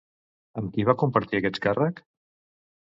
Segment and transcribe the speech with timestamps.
[0.61, 2.05] Amb qui va compartir aquest càrrec?